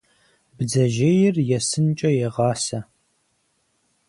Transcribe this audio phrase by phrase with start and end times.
[0.57, 2.79] Бдзэжьейр есынкӏэ егъасэ.